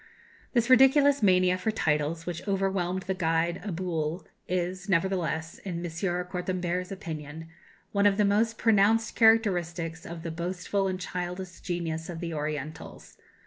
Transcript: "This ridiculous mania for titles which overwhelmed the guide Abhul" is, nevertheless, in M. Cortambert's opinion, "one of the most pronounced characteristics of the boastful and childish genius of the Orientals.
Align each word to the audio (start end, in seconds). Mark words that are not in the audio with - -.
"This 0.53 0.67
ridiculous 0.67 1.21
mania 1.21 1.59
for 1.59 1.69
titles 1.69 2.25
which 2.25 2.47
overwhelmed 2.47 3.03
the 3.03 3.13
guide 3.13 3.61
Abhul" 3.63 4.25
is, 4.47 4.89
nevertheless, 4.89 5.59
in 5.59 5.77
M. 5.77 5.83
Cortambert's 6.23 6.91
opinion, 6.91 7.49
"one 7.91 8.07
of 8.07 8.17
the 8.17 8.25
most 8.25 8.57
pronounced 8.57 9.15
characteristics 9.15 10.03
of 10.03 10.23
the 10.23 10.31
boastful 10.31 10.87
and 10.87 10.99
childish 10.99 11.59
genius 11.59 12.09
of 12.09 12.19
the 12.19 12.33
Orientals. 12.33 13.15